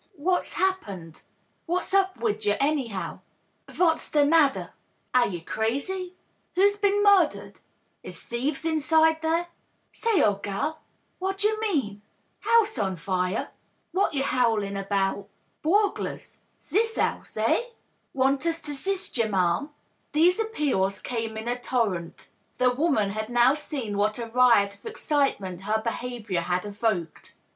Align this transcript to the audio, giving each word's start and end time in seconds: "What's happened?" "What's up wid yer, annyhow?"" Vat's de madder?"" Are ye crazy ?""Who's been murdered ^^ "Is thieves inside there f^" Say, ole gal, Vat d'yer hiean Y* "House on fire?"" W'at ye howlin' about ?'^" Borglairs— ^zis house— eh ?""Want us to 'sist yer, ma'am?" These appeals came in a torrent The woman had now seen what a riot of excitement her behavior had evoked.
"What's 0.17 0.53
happened?" 0.53 1.21
"What's 1.67 1.93
up 1.93 2.17
wid 2.17 2.43
yer, 2.43 2.57
annyhow?"" 2.59 3.19
Vat's 3.69 4.09
de 4.09 4.25
madder?"" 4.25 4.71
Are 5.13 5.27
ye 5.27 5.41
crazy 5.41 6.15
?""Who's 6.55 6.75
been 6.75 7.03
murdered 7.03 7.53
^^ 7.55 7.59
"Is 8.01 8.23
thieves 8.23 8.65
inside 8.65 9.21
there 9.21 9.43
f^" 9.43 9.47
Say, 9.91 10.23
ole 10.23 10.37
gal, 10.41 10.79
Vat 11.21 11.37
d'yer 11.37 11.55
hiean 11.63 11.97
Y* 11.97 11.97
"House 12.49 12.79
on 12.79 12.95
fire?"" 12.95 13.49
W'at 13.95 14.11
ye 14.15 14.23
howlin' 14.23 14.75
about 14.75 15.27
?'^" 14.75 15.27
Borglairs— 15.63 16.39
^zis 16.59 16.99
house— 16.99 17.37
eh 17.37 17.61
?""Want 18.15 18.47
us 18.47 18.59
to 18.61 18.73
'sist 18.73 19.19
yer, 19.19 19.29
ma'am?" 19.29 19.69
These 20.13 20.39
appeals 20.39 20.99
came 20.99 21.37
in 21.37 21.47
a 21.47 21.59
torrent 21.59 22.29
The 22.57 22.73
woman 22.73 23.11
had 23.11 23.29
now 23.29 23.53
seen 23.53 23.99
what 23.99 24.17
a 24.17 24.25
riot 24.25 24.73
of 24.73 24.87
excitement 24.87 25.61
her 25.61 25.79
behavior 25.85 26.41
had 26.41 26.65
evoked. 26.65 27.35